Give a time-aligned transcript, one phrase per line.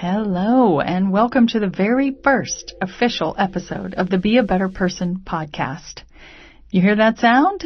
[0.00, 5.22] Hello, and welcome to the very first official episode of the Be a Better Person
[5.26, 6.02] podcast.
[6.70, 7.64] You hear that sound?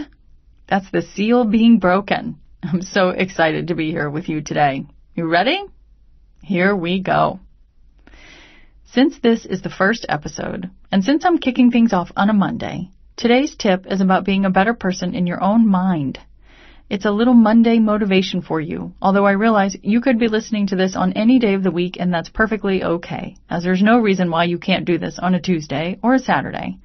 [0.67, 2.39] That's the seal being broken.
[2.62, 4.87] I'm so excited to be here with you today.
[5.15, 5.62] You ready?
[6.42, 7.39] Here we go.
[8.87, 12.89] Since this is the first episode, and since I'm kicking things off on a Monday,
[13.14, 16.19] today's tip is about being a better person in your own mind.
[16.93, 20.77] It's a little Monday motivation for you, although I realize you could be listening to
[20.77, 24.31] this on any day of the week and that's perfectly okay, as there's no reason
[24.31, 26.77] why you can't do this on a Tuesday or a Saturday.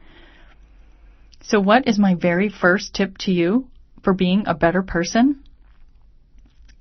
[1.42, 3.68] So what is my very first tip to you
[4.02, 5.44] for being a better person?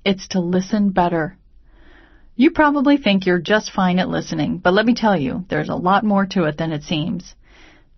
[0.05, 1.35] It's to listen better.
[2.37, 5.75] You probably think you're just fine at listening, but let me tell you, there's a
[5.75, 7.35] lot more to it than it seems.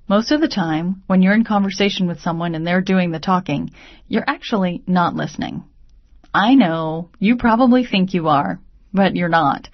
[0.10, 3.70] Most of the time, when you're in conversation with someone and they're doing the talking,
[4.08, 5.64] you're actually not listening.
[6.34, 8.60] I know, you probably think you are,
[8.92, 9.70] but you're not.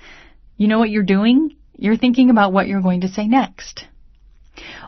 [0.58, 1.56] You know what you're doing?
[1.78, 3.86] You're thinking about what you're going to say next.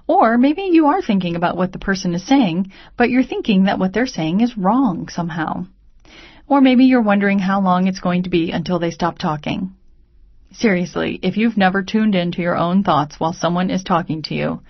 [0.06, 3.80] Or maybe you are thinking about what the person is saying, but you're thinking that
[3.80, 5.66] what they're saying is wrong somehow.
[6.50, 9.72] Or maybe you're wondering how long it's going to be until they stop talking.
[10.52, 14.62] Seriously, if you've never tuned into your own thoughts while someone is talking to you,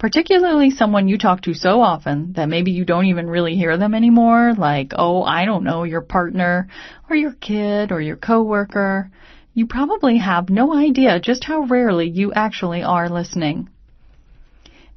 [0.00, 3.94] particularly someone you talk to so often that maybe you don't even really hear them
[3.94, 6.68] anymore, like, oh, I don't know, your partner
[7.10, 9.10] or your kid or your coworker,
[9.52, 13.68] you probably have no idea just how rarely you actually are listening.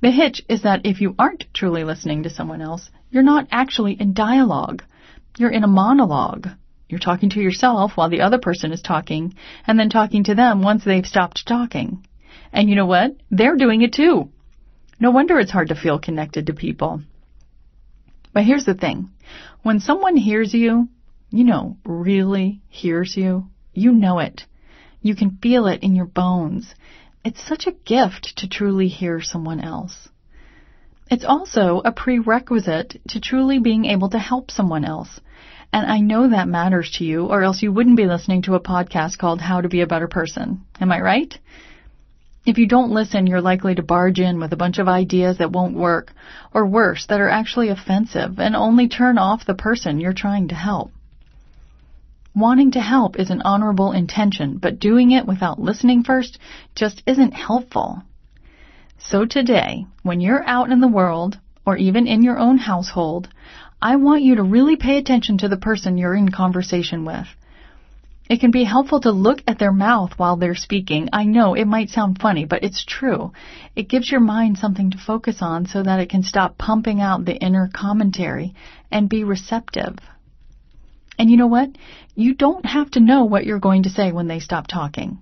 [0.01, 3.99] The hitch is that if you aren't truly listening to someone else, you're not actually
[3.99, 4.83] in dialogue.
[5.37, 6.47] You're in a monologue.
[6.87, 9.33] You're talking to yourself while the other person is talking,
[9.67, 12.07] and then talking to them once they've stopped talking.
[12.53, 13.17] And you know what?
[13.31, 14.29] They're doing it too.
[15.03, 17.01] No wonder it's hard to feel connected to people.
[18.31, 19.09] But here's the thing.
[19.61, 20.87] When someone hears you,
[21.29, 24.45] you know, really hears you, you know it.
[25.01, 26.73] You can feel it in your bones.
[27.25, 30.07] It's such a gift to truly hear someone else.
[31.11, 35.19] It's also a prerequisite to truly being able to help someone else.
[35.73, 38.61] And I know that matters to you, or else you wouldn't be listening to a
[38.61, 40.61] podcast called How to Be a Better Person.
[40.79, 41.37] Am I right?
[42.45, 45.53] If you don't listen, you're likely to barge in with a bunch of ideas that
[45.53, 46.13] won't work,
[46.53, 50.55] or worse, that are actually offensive and only turn off the person you're trying to
[50.55, 50.91] help.
[52.35, 56.37] Wanting to help is an honorable intention, but doing it without listening first
[56.75, 58.03] just isn't helpful.
[58.97, 63.29] So today, when you're out in the world, or even in your own household,
[63.81, 67.27] I want you to really pay attention to the person you're in conversation with.
[68.29, 71.09] It can be helpful to look at their mouth while they're speaking.
[71.11, 73.33] I know it might sound funny, but it's true.
[73.75, 77.25] It gives your mind something to focus on so that it can stop pumping out
[77.25, 78.53] the inner commentary
[78.89, 79.97] and be receptive.
[81.19, 81.69] And you know what?
[82.15, 85.19] You don't have to know what you're going to say when they stop talking.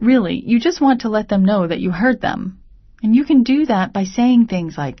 [0.00, 2.60] Really, you just want to let them know that you heard them.
[3.02, 5.00] And you can do that by saying things like,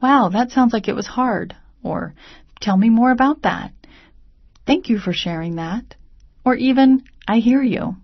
[0.00, 2.14] wow, that sounds like it was hard, or
[2.60, 3.72] tell me more about that.
[4.66, 5.96] Thank you for sharing that
[6.44, 7.96] or even, I hear you.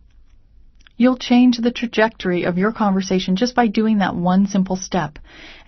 [0.96, 5.18] You'll change the trajectory of your conversation just by doing that one simple step,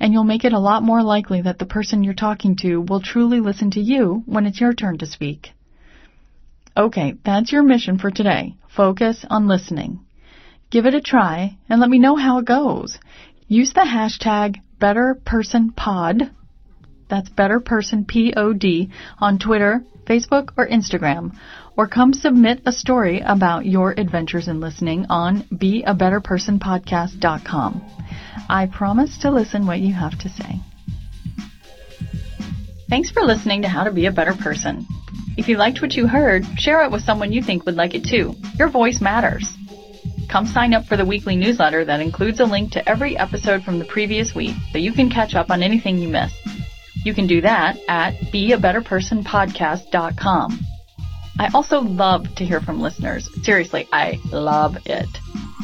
[0.01, 3.01] and you'll make it a lot more likely that the person you're talking to will
[3.01, 5.53] truly listen to you when it's your turn to speak.
[6.77, 8.57] Okay, that's your mission for today.
[8.75, 10.01] Focus on listening.
[10.71, 12.99] Give it a try and let me know how it goes.
[13.47, 16.31] Use the hashtag BetterPersonPod.
[17.11, 21.37] That's BetterPersonPod on Twitter, Facebook, or Instagram
[21.81, 27.83] or come submit a story about your adventures in listening on beabetterpersonpodcast.com.
[28.51, 30.61] I promise to listen what you have to say.
[32.91, 34.87] Thanks for listening to How to Be a Better Person.
[35.39, 38.05] If you liked what you heard, share it with someone you think would like it
[38.05, 38.35] too.
[38.59, 39.51] Your voice matters.
[40.29, 43.79] Come sign up for the weekly newsletter that includes a link to every episode from
[43.79, 46.50] the previous week so you can catch up on anything you missed.
[47.05, 50.61] You can do that at beabetterpersonpodcast.com.
[51.39, 53.31] I also love to hear from listeners.
[53.43, 55.09] Seriously, I love it.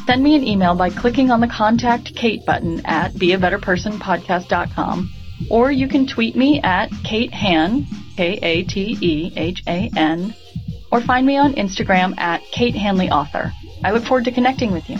[0.05, 5.09] Send me an email by clicking on the Contact Kate button at beabetterpersonpodcast.com
[5.49, 7.85] or you can tweet me at Kate Han,
[8.15, 8.73] K-A-T-E-H-A-N,
[10.91, 13.53] or find me on Instagram at Kate Hanley Author.
[13.83, 14.97] I look forward to connecting with you.